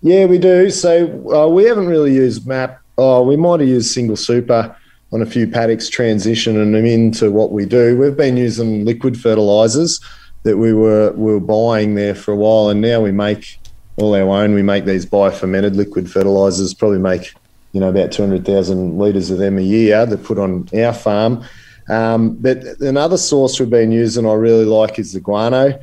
[0.00, 0.70] Yeah, we do.
[0.70, 0.90] So
[1.30, 2.80] uh, we haven't really used MAP.
[2.96, 4.74] Oh, we might have used single super
[5.12, 7.98] on a few paddocks transitioning them into what we do.
[7.98, 10.00] We've been using liquid fertilizers
[10.44, 13.60] that we were we were buying there for a while, and now we make
[13.96, 14.54] all our own.
[14.54, 16.72] We make these biofermented liquid fertilizers.
[16.72, 17.34] Probably make
[17.72, 20.94] you know about two hundred thousand liters of them a year that put on our
[20.94, 21.44] farm.
[21.88, 25.78] Um, but another source we've been using I really like is the guano.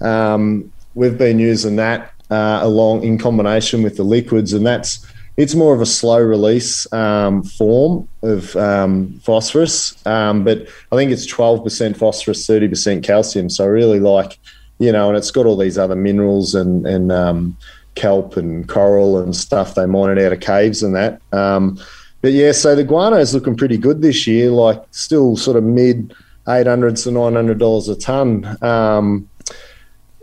[0.00, 5.54] Um, we've been using that uh, along in combination with the liquids, and that's it's
[5.54, 11.26] more of a slow release um, form of um, phosphorus, um, but I think it's
[11.26, 13.50] 12% phosphorus, 30% calcium.
[13.50, 14.38] So I really like,
[14.78, 17.56] you know, and it's got all these other minerals and, and um,
[17.96, 21.20] kelp and coral and stuff they mine it out of caves and that.
[21.32, 21.78] Um,
[22.26, 25.62] but yeah, so the guano is looking pretty good this year, like still sort of
[25.62, 26.12] mid
[26.48, 28.64] 800 to $900 a ton.
[28.64, 29.30] Um,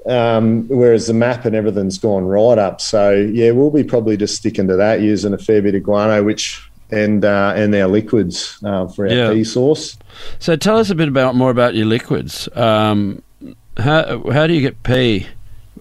[0.06, 2.82] um, whereas the map and everything's gone right up.
[2.82, 6.22] So yeah, we'll be probably just sticking to that, using a fair bit of guano,
[6.26, 9.32] which and uh, and our liquids uh, for our yeah.
[9.32, 9.98] P source.
[10.40, 12.50] So tell us a bit about more about your liquids.
[12.54, 13.24] Um,
[13.78, 15.26] how how do you get P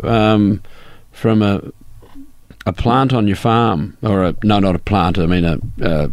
[0.04, 0.62] um,
[1.10, 1.62] from a
[2.66, 5.18] a plant on your farm, or a no, not a plant.
[5.18, 6.10] I mean a a,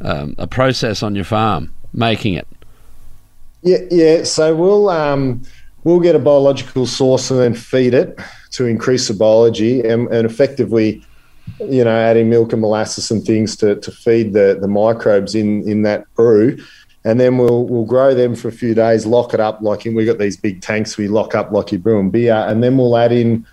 [0.00, 2.46] um, a process on your farm making it.
[3.62, 4.24] Yeah, yeah.
[4.24, 5.42] So we'll um,
[5.84, 8.18] we'll get a biological source and then feed it
[8.50, 11.04] to increase the biology and, and effectively
[11.60, 15.66] you know adding milk and molasses and things to, to feed the, the microbes in
[15.68, 16.58] in that brew
[17.04, 20.06] and then we'll we'll grow them for a few days lock it up like we've
[20.06, 22.96] got these big tanks we lock up like you brew and beer and then we'll
[22.96, 23.46] add in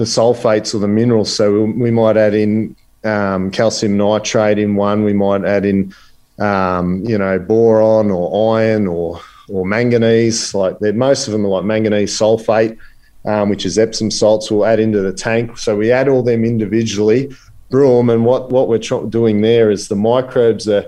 [0.00, 5.04] the sulfates or the minerals so we, might add in um, calcium nitrate in one
[5.04, 5.94] we might add in
[6.38, 10.54] um, you know boron or iron or or manganese.
[10.54, 12.78] Like most of them are like manganese sulfate,
[13.24, 14.50] um, which is Epsom salts.
[14.50, 15.58] We'll add into the tank.
[15.58, 17.34] So we add all them individually,
[17.70, 20.86] brew them, and what what we're doing there is the microbes are.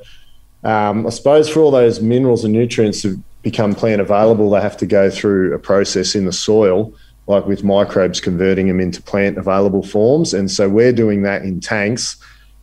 [0.65, 4.77] Um, I suppose for all those minerals and nutrients to become plant available, they have
[4.77, 6.95] to go through a process in the soil,
[7.27, 10.35] like with microbes converting them into plant available forms.
[10.35, 12.17] And so we're doing that in tanks,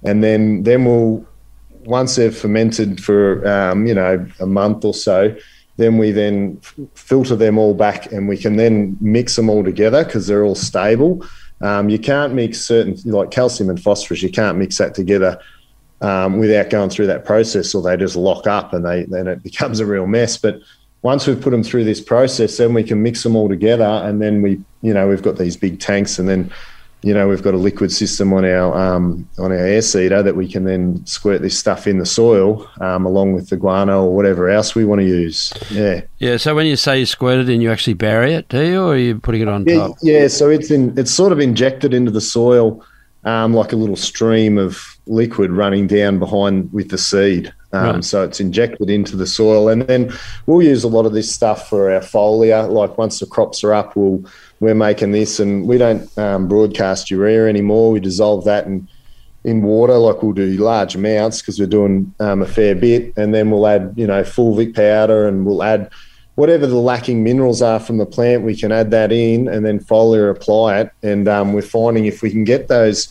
[0.03, 1.25] and then then we'll
[1.85, 5.35] once they've fermented for um, you know a month or so,
[5.79, 6.59] then we then
[6.93, 10.55] filter them all back and we can then mix them all together because they're all
[10.55, 11.25] stable.
[11.61, 15.39] Um, you can't mix certain, like calcium and phosphorus, you can't mix that together
[16.01, 19.41] um, without going through that process or they just lock up and they then it
[19.41, 20.37] becomes a real mess.
[20.37, 20.61] But
[21.01, 24.21] once we've put them through this process, then we can mix them all together and
[24.21, 26.51] then we, you know, we've got these big tanks and then
[27.01, 30.35] you know, we've got a liquid system on our um, on our air seeder that
[30.35, 34.13] we can then squirt this stuff in the soil um, along with the guano or
[34.13, 35.53] whatever else we want to use.
[35.71, 36.01] Yeah.
[36.17, 36.35] Yeah.
[36.35, 38.93] So when you say you squirt it in, you actually bury it, do you, or
[38.93, 39.97] are you putting it on yeah, top?
[40.01, 40.27] Yeah.
[40.27, 42.83] So it's in it's sort of injected into the soil
[43.23, 47.53] um, like a little stream of liquid running down behind with the seed.
[47.71, 48.03] Um, right.
[48.03, 50.11] So it's injected into the soil, and then
[50.45, 52.69] we'll use a lot of this stuff for our foliar.
[52.69, 54.23] Like once the crops are up, we'll
[54.59, 57.91] we're making this, and we don't um, broadcast urea anymore.
[57.91, 58.87] We dissolve that in
[59.43, 63.33] in water, like we'll do large amounts because we're doing um, a fair bit, and
[63.33, 65.91] then we'll add you know fulvic powder, and we'll add
[66.39, 68.43] whatever the lacking minerals are from the plant.
[68.43, 72.21] We can add that in, and then foliar apply it, and um, we're finding if
[72.21, 73.09] we can get those.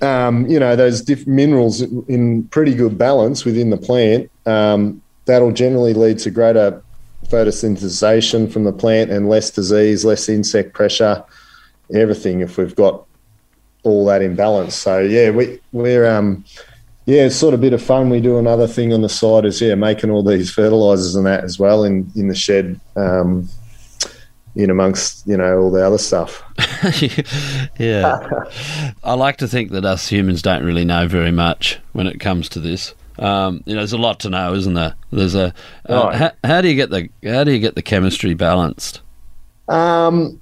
[0.00, 4.30] Um, you know those diff- minerals in pretty good balance within the plant.
[4.46, 6.82] Um, that'll generally lead to greater
[7.28, 11.22] photosynthesization from the plant and less disease, less insect pressure,
[11.92, 13.04] everything if we've got
[13.82, 14.74] all that in balance.
[14.74, 16.46] So yeah, we we're um
[17.10, 18.08] yeah, it's sort of a bit of fun.
[18.08, 21.42] We do another thing on the side is yeah, making all these fertilizers and that
[21.42, 22.78] as well in in the shed.
[22.96, 23.48] Um,
[24.56, 26.42] in amongst you know all the other stuff.
[27.78, 28.44] yeah,
[29.04, 32.48] I like to think that us humans don't really know very much when it comes
[32.50, 32.94] to this.
[33.18, 34.94] Um, you know, there's a lot to know, isn't there?
[35.10, 35.52] There's a
[35.88, 36.14] uh, right.
[36.14, 39.02] how, how, do you get the how do you get the chemistry balanced?
[39.68, 40.40] Um,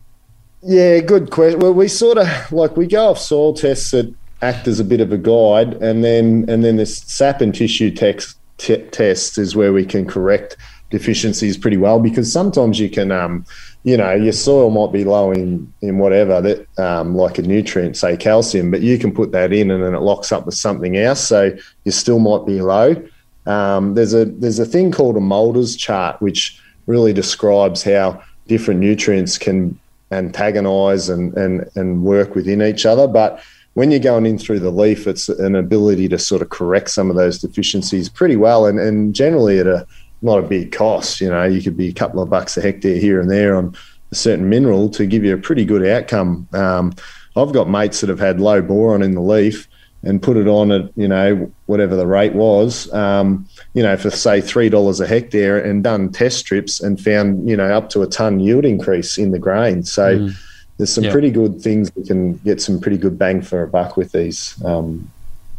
[0.62, 1.60] yeah, good question.
[1.60, 5.00] Well, we sort of like we go off soil tests that act as a bit
[5.00, 9.56] of a guide, and then and then this sap and tissue text t- test is
[9.56, 10.56] where we can correct
[10.90, 13.44] deficiencies pretty well because sometimes you can um,
[13.84, 17.96] you know, your soil might be low in, in whatever that, um, like a nutrient,
[17.96, 20.96] say calcium, but you can put that in and then it locks up with something
[20.96, 21.26] else.
[21.26, 23.02] So you still might be low.
[23.46, 28.80] Um, there's a there's a thing called a Mulder's chart, which really describes how different
[28.80, 29.78] nutrients can
[30.10, 33.06] antagonize and, and, and work within each other.
[33.06, 33.42] But
[33.78, 37.10] when you're going in through the leaf, it's an ability to sort of correct some
[37.10, 39.86] of those deficiencies pretty well and, and generally at a
[40.20, 41.20] not a big cost.
[41.20, 43.76] You know, you could be a couple of bucks a hectare here and there on
[44.10, 46.48] a certain mineral to give you a pretty good outcome.
[46.54, 46.92] Um,
[47.36, 49.68] I've got mates that have had low boron in the leaf
[50.02, 54.10] and put it on at you know whatever the rate was, um, you know, for
[54.10, 58.02] say three dollars a hectare, and done test strips and found you know up to
[58.02, 59.84] a ton yield increase in the grain.
[59.84, 60.18] So.
[60.18, 60.36] Mm.
[60.78, 61.12] There's some yep.
[61.12, 64.54] pretty good things we can get some pretty good bang for a buck with these
[64.64, 65.10] um,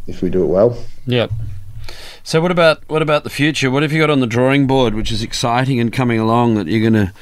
[0.07, 0.77] if we do it well.
[1.05, 1.27] Yeah.
[2.23, 3.69] So what about what about the future?
[3.69, 6.67] What have you got on the drawing board, which is exciting and coming along that
[6.67, 7.13] you're going to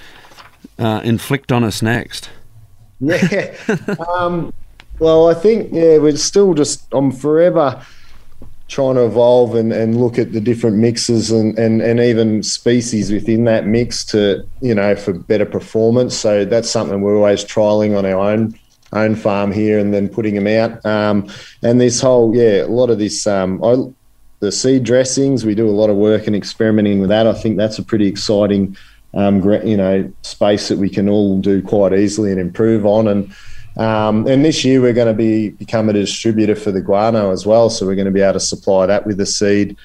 [0.78, 2.30] uh, inflict on us next?
[3.00, 3.56] Yeah.
[4.16, 4.54] um,
[5.00, 7.84] well, I think yeah, we're still just I'm forever
[8.68, 13.12] trying to evolve and, and look at the different mixes and, and, and even species
[13.12, 16.16] within that mix to you know for better performance.
[16.16, 18.58] So that's something we're always trialing on our own
[18.94, 20.86] own farm here and then putting them out.
[20.86, 21.30] Um,
[21.62, 23.76] and this whole yeah, a lot of this um, I
[24.40, 25.46] the seed dressings.
[25.46, 27.28] We do a lot of work and experimenting with that.
[27.28, 28.78] I think that's a pretty exciting,
[29.14, 33.08] um, you know, space that we can all do quite easily and improve on.
[33.08, 33.34] And
[33.78, 37.46] um, and this year we're going to be become a distributor for the guano as
[37.46, 37.70] well.
[37.70, 39.78] So we're going to be able to supply that with the seed,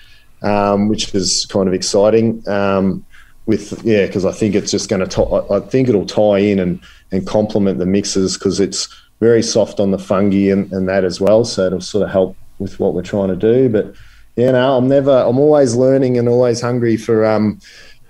[0.42, 2.46] um, which is kind of exciting.
[2.48, 3.04] Um,
[3.46, 5.44] with yeah, because I think it's just going to.
[5.50, 8.88] I think it'll tie in and and complement the mixes because it's
[9.20, 11.44] very soft on the fungi and, and that as well.
[11.44, 13.94] So it'll sort of help with what we're trying to do, but
[14.36, 17.60] you know, I'm never, I'm always learning and always hungry for um,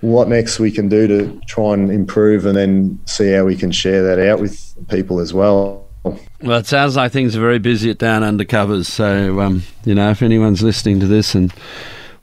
[0.03, 3.71] what next we can do to try and improve and then see how we can
[3.71, 5.87] share that out with people as well.
[6.41, 8.85] Well, it sounds like things are very busy at Down Undercovers.
[8.85, 11.53] So, um, you know, if anyone's listening to this and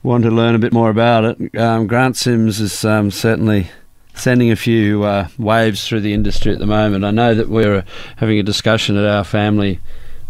[0.03, 3.71] want to learn a bit more about it, um, Grant Sims is um, certainly
[4.13, 7.03] sending a few uh, waves through the industry at the moment.
[7.03, 7.83] I know that we're
[8.17, 9.79] having a discussion at our family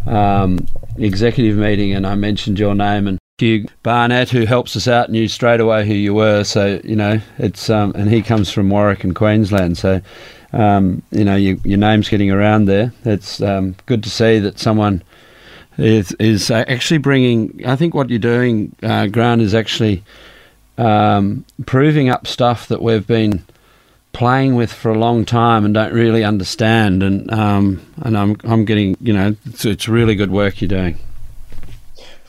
[0.06, 5.10] um, executive meeting, and I mentioned your name, and Hugh Barnett, who helps us out,
[5.10, 6.44] knew straight away who you were.
[6.44, 9.76] So you know, it's um, and he comes from Warwick in Queensland.
[9.76, 10.00] So
[10.52, 12.92] um, you know, you, your name's getting around there.
[13.04, 15.02] It's um, good to see that someone
[15.76, 17.62] is is actually bringing.
[17.66, 20.04] I think what you're doing, uh, Grant, is actually
[20.78, 23.44] um, proving up stuff that we've been
[24.12, 27.02] playing with for a long time and don't really understand.
[27.02, 30.96] And um, and I'm I'm getting you know, it's, it's really good work you're doing.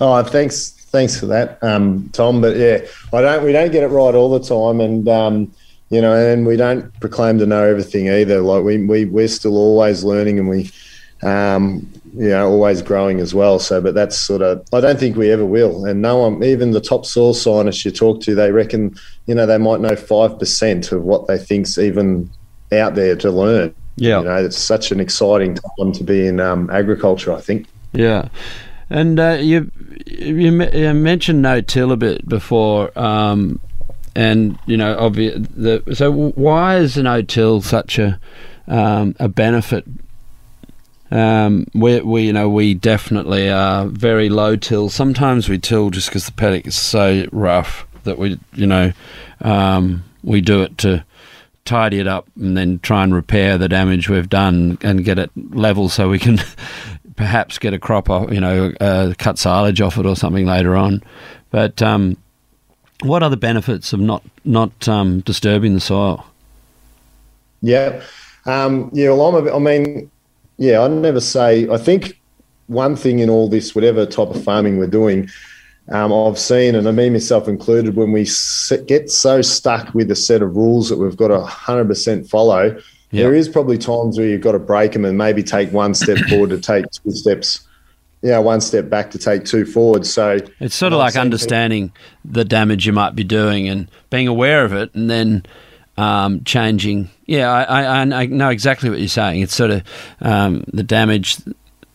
[0.02, 2.39] Oh, thanks thanks for that, um, Tom.
[2.39, 2.79] But yeah,
[3.12, 3.43] I don't.
[3.43, 5.53] We don't get it right all the time, and um,
[5.89, 8.39] you know, and we don't proclaim to know everything either.
[8.39, 10.71] Like we we we're still always learning, and we,
[11.21, 13.60] um, you know, always growing as well.
[13.60, 14.65] So, but that's sort of.
[14.71, 15.86] I don't think we ever will.
[15.86, 19.45] And no one, even the top soil scientists you talk to, they reckon, you know,
[19.45, 22.29] they might know five percent of what they think's even
[22.71, 23.75] out there to learn.
[23.95, 24.19] Yeah.
[24.19, 27.67] You know, it's such an exciting time to be in um, agriculture, I think.
[27.91, 28.29] Yeah.
[28.93, 29.71] And uh, you
[30.06, 33.60] you mentioned no till a bit before, um,
[34.15, 38.19] and you know, obvi- the, so why is no till such a
[38.67, 39.84] um, a benefit?
[41.10, 44.89] Um, we, we, you know, we definitely are very low till.
[44.89, 48.93] Sometimes we till just because the paddock is so rough that we, you know,
[49.41, 51.03] um, we do it to
[51.65, 55.32] tidy it up and then try and repair the damage we've done and get it
[55.36, 56.39] level so we can
[57.15, 60.76] perhaps get a crop off, you know, uh, cut silage off it or something later
[60.76, 61.04] on.
[61.52, 62.17] But um,
[63.02, 66.26] what are the benefits of not not um, disturbing the soil?
[67.62, 68.02] Yeah,
[68.45, 69.10] um, yeah.
[69.10, 70.12] Well, I'm a, I mean,
[70.58, 70.82] yeah.
[70.82, 71.69] I never say.
[71.69, 72.19] I think
[72.67, 75.30] one thing in all this, whatever type of farming we're doing,
[75.89, 78.28] um, I've seen, and I mean myself included, when we
[78.86, 82.80] get so stuck with a set of rules that we've got to 100% follow,
[83.13, 83.23] Yep.
[83.23, 86.17] There is probably times where you've got to break them and maybe take one step
[86.30, 87.67] forward to take two steps.
[88.23, 90.08] Yeah, one step back to take two forward.
[90.08, 92.32] So it's sort of like understanding people.
[92.34, 95.45] the damage you might be doing and being aware of it, and then
[95.95, 97.12] um, changing.
[97.28, 99.41] Yeah, I, I, I, know exactly what you're saying.
[99.41, 99.84] It's sort of
[100.21, 101.38] um, the damage.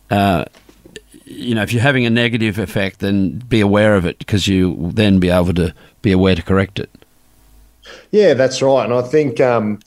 [0.09, 0.45] Uh,
[1.25, 4.71] you know, if you're having a negative effect, then be aware of it because you
[4.71, 6.89] will then be able to be aware to correct it.
[8.11, 8.85] Yeah, that's right.
[8.85, 9.79] And I think um,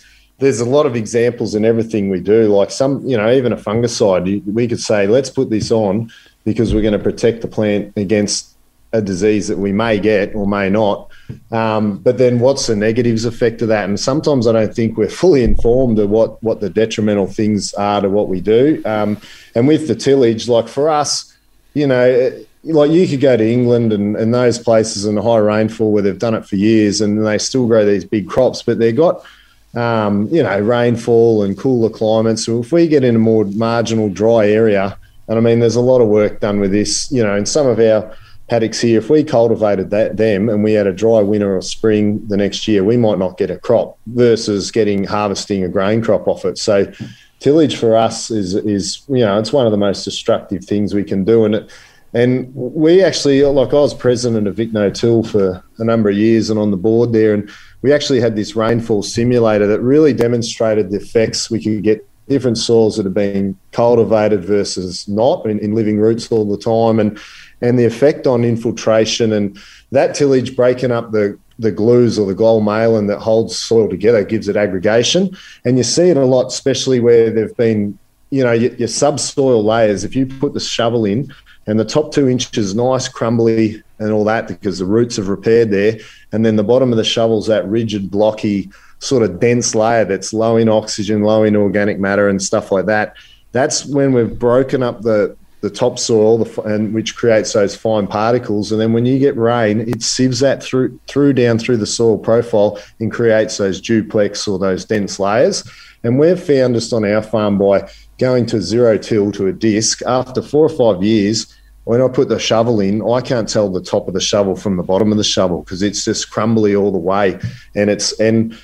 [0.42, 2.48] there's a lot of examples in everything we do.
[2.48, 6.10] Like some, you know, even a fungicide, we could say, let's put this on
[6.44, 8.56] because we're going to protect the plant against
[8.92, 11.08] a disease that we may get or may not.
[11.52, 13.88] Um, but then what's the negatives effect of that?
[13.88, 18.00] And sometimes I don't think we're fully informed of what, what the detrimental things are
[18.00, 18.82] to what we do.
[18.84, 19.18] Um,
[19.54, 21.32] and with the tillage, like for us,
[21.74, 25.38] you know, like you could go to England and, and those places in the high
[25.38, 28.80] rainfall where they've done it for years and they still grow these big crops, but
[28.80, 29.24] they've got–
[29.74, 32.46] um, you know, rainfall and cooler climates.
[32.46, 35.80] So if we get in a more marginal dry area, and I mean, there's a
[35.80, 38.14] lot of work done with this, you know, in some of our
[38.48, 42.26] paddocks here, if we cultivated that, them and we had a dry winter or spring
[42.28, 46.28] the next year, we might not get a crop versus getting harvesting a grain crop
[46.28, 46.58] off it.
[46.58, 46.92] So
[47.38, 51.04] tillage for us is, is you know, it's one of the most destructive things we
[51.04, 51.44] can do.
[51.44, 51.70] And it,
[52.14, 56.16] and we actually, like I was president of Vic No Till for a number of
[56.16, 57.48] years and on the board there, and
[57.82, 62.56] we actually had this rainfall simulator that really demonstrated the effects we could get different
[62.56, 67.18] soils that have been cultivated versus not in, in living roots all the time and
[67.60, 69.58] and the effect on infiltration and
[69.90, 74.48] that tillage breaking up the the glues or the glomalin that holds soil together gives
[74.48, 77.98] it aggregation and you see it a lot especially where they've been
[78.32, 80.02] you know your, your subsoil layers.
[80.02, 81.32] If you put the shovel in
[81.66, 85.70] and the top two inches nice crumbly and all that because the roots have repaired
[85.70, 85.98] there.
[86.32, 90.32] And then the bottom of the shovel's that rigid, blocky, sort of dense layer that's
[90.32, 93.16] low in oxygen, low in organic matter, and stuff like that.
[93.52, 98.72] That's when we've broken up the the topsoil, the, and which creates those fine particles.
[98.72, 102.18] And then when you get rain, it sieves that through through down through the soil
[102.18, 105.68] profile and creates those duplex or those dense layers.
[106.02, 107.88] And we've found just on our farm by
[108.18, 112.28] going to zero till to a disc after four or five years when I put
[112.28, 115.18] the shovel in, I can't tell the top of the shovel from the bottom of
[115.18, 117.38] the shovel because it's just crumbly all the way.
[117.74, 118.56] And it's and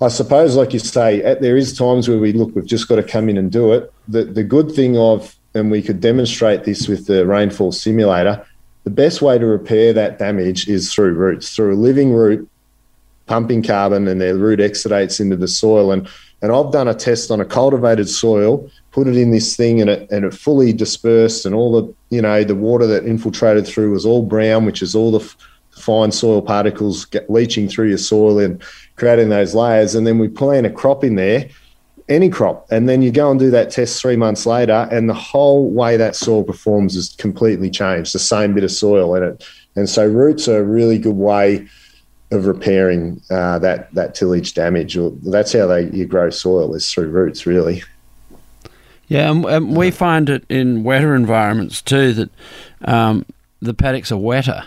[0.00, 3.02] I suppose, like you say, there is times where we look, we've just got to
[3.02, 3.92] come in and do it.
[4.08, 8.44] The the good thing of, and we could demonstrate this with the rainfall simulator.
[8.84, 12.48] The best way to repair that damage is through roots, through a living root,
[13.26, 15.92] pumping carbon and their root exudates into the soil.
[15.92, 16.08] And
[16.40, 19.90] and I've done a test on a cultivated soil put it in this thing and
[19.90, 23.90] it and it fully dispersed and all the you know the water that infiltrated through
[23.90, 25.36] was all brown which is all the f-
[25.70, 28.62] fine soil particles get leaching through your soil and
[28.96, 29.94] creating those layers.
[29.94, 31.48] And then we plant a crop in there
[32.08, 35.14] any crop and then you go and do that test three months later and the
[35.14, 39.48] whole way that soil performs is completely changed the same bit of soil in it.
[39.76, 41.66] And so roots are a really good way
[42.32, 44.96] of repairing uh, that that tillage damage.
[44.96, 47.82] Or that's how they you grow soil is through roots really
[49.12, 52.30] yeah, and, and we find it in wetter environments too that
[52.82, 53.26] um,
[53.60, 54.64] the paddocks are wetter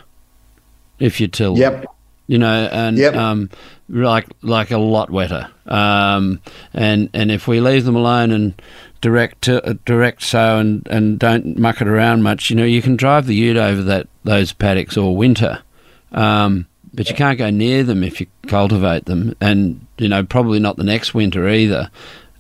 [1.00, 1.58] if you till.
[1.58, 1.88] Yep.
[2.28, 3.16] You know, and yep.
[3.16, 3.50] um,
[3.90, 5.50] like like a lot wetter.
[5.66, 6.42] Um,
[6.76, 8.62] and and if we leave them alone and
[9.02, 12.96] direct uh, direct sow and, and don't muck it around much, you know, you can
[12.96, 15.64] drive the ute over that those paddocks all winter.
[16.12, 20.60] Um, but you can't go near them if you cultivate them, and you know probably
[20.60, 21.90] not the next winter either,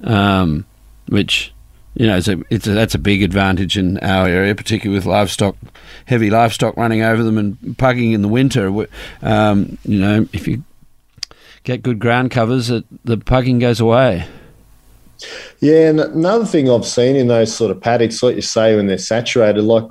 [0.04, 0.66] um,
[1.08, 1.52] which
[1.96, 5.06] you know, it's a, it's a, that's a big advantage in our area, particularly with
[5.06, 5.56] livestock,
[6.06, 8.68] heavy livestock running over them and pugging in the winter.
[9.22, 10.64] Um, you know, if you
[11.64, 14.28] get good ground covers, it, the pugging goes away.
[15.62, 18.88] Yeah, and another thing I've seen in those sort of paddocks, like you say, when
[18.88, 19.86] they're saturated, like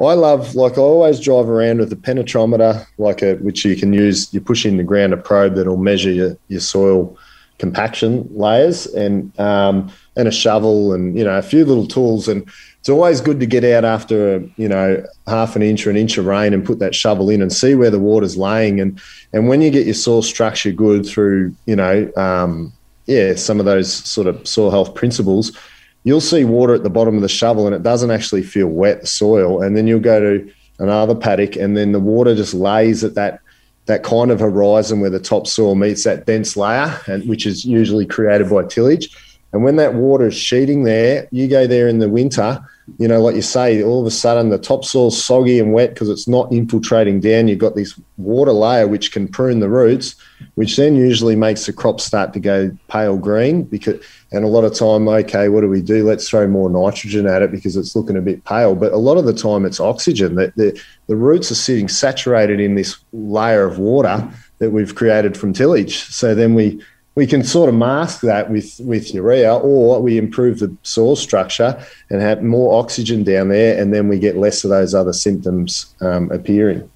[0.00, 3.92] I love, like I always drive around with a penetrometer, like a which you can
[3.92, 4.32] use.
[4.32, 7.18] You push in the ground a probe that'll measure your, your soil
[7.58, 12.28] compaction layers, and um, and a shovel, and you know a few little tools.
[12.28, 12.48] And
[12.80, 16.18] it's always good to get out after you know half an inch or an inch
[16.18, 18.80] of rain and put that shovel in and see where the water's laying.
[18.80, 19.00] And
[19.32, 22.72] and when you get your soil structure good through, you know, um,
[23.06, 25.56] yeah, some of those sort of soil health principles
[26.04, 29.06] you'll see water at the bottom of the shovel and it doesn't actually feel wet,
[29.06, 29.60] soil.
[29.60, 33.40] And then you'll go to another paddock and then the water just lays at that
[33.88, 38.06] that kind of horizon where the topsoil meets that dense layer, and which is usually
[38.06, 39.08] created by tillage.
[39.52, 42.60] And when that water is sheeting there, you go there in the winter,
[42.98, 46.08] you know, like you say, all of a sudden the topsoil's soggy and wet because
[46.08, 47.48] it's not infiltrating down.
[47.48, 50.16] You've got this water layer which can prune the roots,
[50.54, 54.64] which then usually makes the crop start to go pale green because and a lot
[54.64, 56.06] of time, okay, what do we do?
[56.06, 58.74] Let's throw more nitrogen at it because it's looking a bit pale.
[58.74, 60.34] But a lot of the time, it's oxygen.
[60.34, 64.28] The, the, the roots are sitting saturated in this layer of water
[64.58, 66.04] that we've created from tillage.
[66.04, 66.84] So then we
[67.18, 71.84] we can sort of mask that with with urea, or we improve the soil structure
[72.10, 75.92] and have more oxygen down there, and then we get less of those other symptoms
[76.00, 76.88] um, appearing.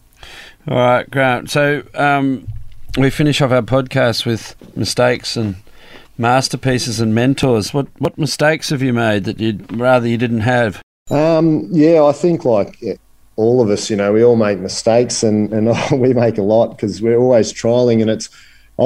[0.69, 1.51] All right, Grant.
[1.51, 2.47] So um,
[2.97, 5.57] we finish off our podcast with mistakes and
[6.19, 7.75] masterpieces and mentors.
[7.75, 10.81] What what mistakes have you made that you'd rather you didn't have?
[11.11, 12.79] Um, yeah, I think like
[13.35, 16.77] all of us, you know, we all make mistakes, and and we make a lot
[16.77, 18.29] because we're always trialing, and it's.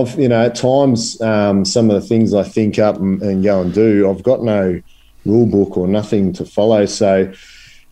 [0.00, 3.42] I've, you know, at times, um, some of the things I think up and, and,
[3.42, 4.80] go and do, I've got no
[5.24, 6.86] rule book or nothing to follow.
[6.86, 7.32] So,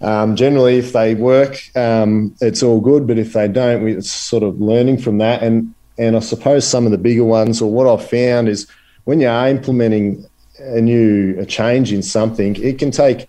[0.00, 3.06] um, generally, if they work, um, it's all good.
[3.06, 5.42] But if they don't, we, it's sort of learning from that.
[5.42, 8.66] And and I suppose some of the bigger ones, or what I've found is
[9.04, 10.26] when you are implementing
[10.58, 13.28] a new a change in something, it can take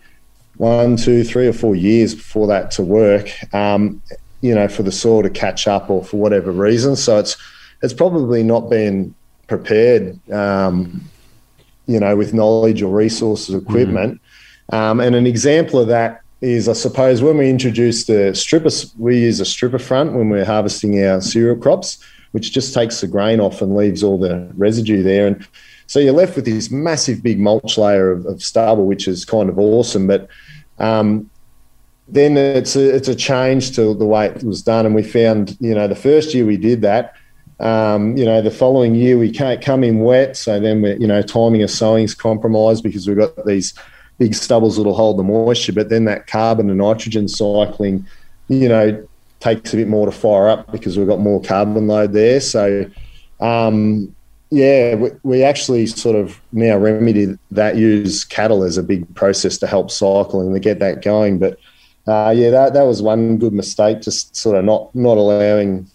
[0.58, 3.30] one, two, three, or four years before that to work.
[3.54, 4.02] Um,
[4.42, 6.96] you know, for the soil to catch up, or for whatever reason.
[6.96, 7.38] So it's
[7.82, 9.14] it's probably not been
[9.48, 10.20] prepared.
[10.32, 11.02] Um,
[11.88, 14.20] you know, with knowledge or resources, equipment.
[14.72, 14.78] Mm.
[14.78, 19.20] Um, and an example of that is, I suppose, when we introduced the stripper, we
[19.20, 22.04] use a stripper front when we're harvesting our cereal crops
[22.36, 25.26] which just takes the grain off and leaves all the residue there.
[25.26, 25.48] And
[25.88, 29.48] so you're left with this massive big mulch layer of, of stubble, which is kind
[29.48, 30.06] of awesome.
[30.06, 30.28] But
[30.78, 31.30] um,
[32.10, 34.86] then it's a, it's a change to the way it was done.
[34.86, 37.14] And we found, you know, the first year we did that,
[37.60, 40.36] um, you know, the following year we can't come in wet.
[40.36, 43.74] So then we're, you know, timing of sowing is compromised because we've got these
[44.18, 45.74] big stubbles that'll hold the moisture.
[45.74, 48.06] But then that carbon and nitrogen cycling,
[48.50, 49.08] you know,
[49.40, 52.42] takes a bit more to fire up because we've got more carbon load there.
[52.42, 52.90] So,
[53.40, 54.14] um,
[54.52, 57.78] yeah, we, we, actually sort of now remedy that.
[57.78, 61.40] Use cattle as a big process to help cycle and to get that going.
[61.40, 61.60] But
[62.08, 64.02] uh, yeah, that that was one good mistake.
[64.02, 65.90] Just sort of not not allowing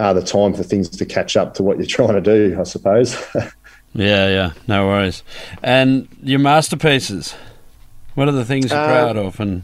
[0.00, 2.56] uh, the time for things to catch up to what you're trying to do.
[2.58, 3.14] I suppose.
[3.92, 5.22] yeah, yeah, no worries.
[5.62, 7.34] And your masterpieces.
[8.14, 9.62] What are the things you're uh, proud of and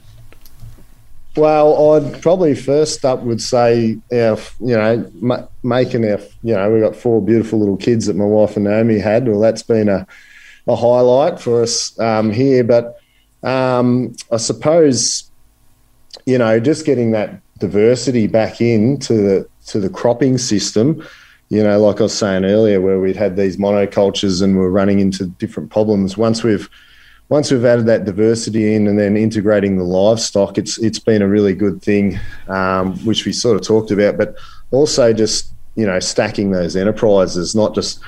[1.36, 6.70] well, I'd probably first up would say our, you know, ma- making our, you know,
[6.70, 9.28] we've got four beautiful little kids that my wife and Naomi had.
[9.28, 10.06] Well, that's been a,
[10.66, 12.64] a highlight for us um, here.
[12.64, 12.98] But
[13.42, 15.30] um, I suppose,
[16.24, 21.06] you know, just getting that diversity back into the to the cropping system.
[21.48, 24.98] You know, like I was saying earlier, where we'd had these monocultures and we're running
[24.98, 26.16] into different problems.
[26.16, 26.68] Once we've
[27.28, 31.28] once we've added that diversity in and then integrating the livestock, it's it's been a
[31.28, 34.16] really good thing, um, which we sort of talked about.
[34.16, 34.36] But
[34.70, 38.00] also just you know stacking those enterprises, not just.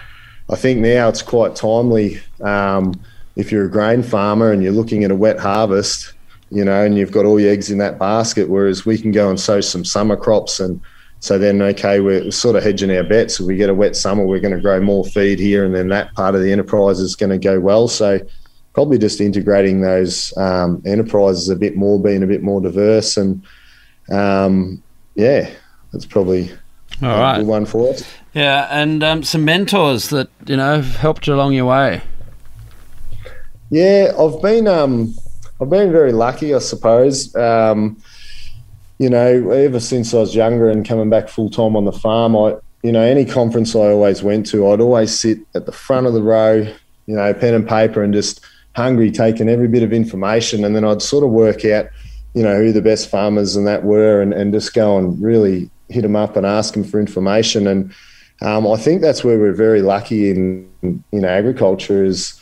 [0.51, 2.99] I think now it's quite timely um,
[3.37, 6.15] if you're a grain farmer and you're looking at a wet harvest,
[6.51, 8.49] you know, and you've got all your eggs in that basket.
[8.49, 10.81] Whereas we can go and sow some summer crops and.
[11.21, 13.41] So then, okay, we're sort of hedging our bets.
[13.41, 15.89] If we get a wet summer, we're going to grow more feed here, and then
[15.89, 17.89] that part of the enterprise is going to go well.
[17.89, 18.21] So
[18.73, 23.43] probably just integrating those um, enterprises a bit more, being a bit more diverse, and
[24.11, 24.81] um,
[25.17, 25.51] yeah,
[25.93, 26.53] that's probably
[27.03, 27.45] all a right.
[27.45, 28.05] one for us.
[28.35, 32.03] Yeah, and um, some mentors that you know helped you along your way.
[33.71, 35.17] Yeah, I've been um,
[35.61, 37.35] I've been very lucky, I suppose.
[37.35, 38.01] Um,
[38.99, 42.37] you know, ever since I was younger and coming back full time on the farm,
[42.37, 46.07] I you know any conference I always went to, I'd always sit at the front
[46.07, 46.55] of the row,
[47.07, 48.41] you know, pen and paper, and just
[48.77, 51.89] hungry, taking every bit of information, and then I'd sort of work out,
[52.35, 55.71] you know, who the best farmers and that were, and, and just go and really
[55.89, 57.67] hit them up and ask them for information.
[57.67, 57.93] And
[58.43, 60.69] um, I think that's where we're very lucky in
[61.13, 62.35] in agriculture is.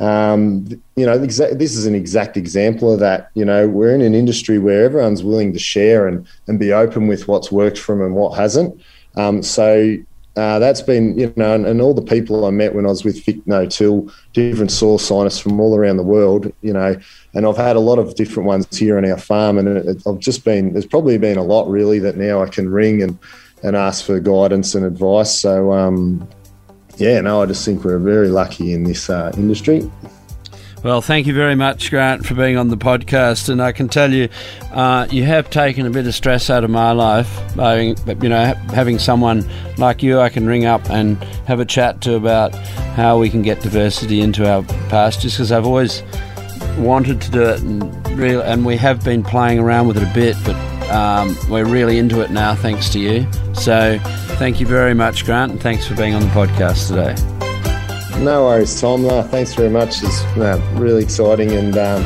[0.00, 3.30] Um, you know, exa- this is an exact example of that.
[3.34, 7.06] You know, we're in an industry where everyone's willing to share and, and be open
[7.06, 8.80] with what's worked for them and what hasn't.
[9.16, 9.96] Um, so
[10.36, 13.04] uh, that's been, you know, and, and, all the people I met when I was
[13.04, 16.96] with Vic No Till, different soil scientists from all around the world, you know,
[17.34, 20.02] and I've had a lot of different ones here on our farm, and it, it,
[20.06, 23.18] I've just been, there's probably been a lot really that now I can ring and,
[23.64, 25.38] and ask for guidance and advice.
[25.38, 26.26] So, um,
[27.00, 29.90] yeah, no, I just think we're very lucky in this uh, industry.
[30.82, 33.50] Well, thank you very much, Grant, for being on the podcast.
[33.50, 34.30] And I can tell you,
[34.72, 38.54] uh, you have taken a bit of stress out of my life by, you know,
[38.72, 39.44] having someone
[39.76, 42.54] like you I can ring up and have a chat to about
[42.94, 46.02] how we can get diversity into our pastures because I've always
[46.78, 50.14] wanted to do it and real, and we have been playing around with it a
[50.14, 50.56] bit, but
[50.90, 53.26] um, we're really into it now, thanks to you.
[53.54, 53.98] So,
[54.38, 57.14] thank you very much, Grant, and thanks for being on the podcast today.
[58.22, 59.02] No worries, Tom.
[59.02, 60.02] No, thanks very much.
[60.02, 62.02] It's no, really exciting, and um,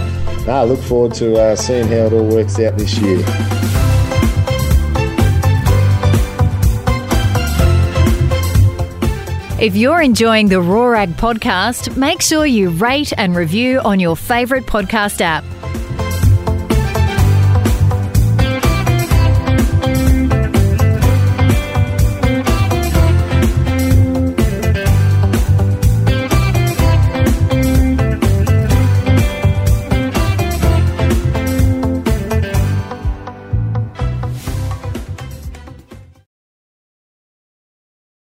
[0.47, 3.25] no, I look forward to uh, seeing how it all works out this year.
[9.61, 14.15] If you're enjoying the Raw Ag podcast, make sure you rate and review on your
[14.15, 15.43] favourite podcast app.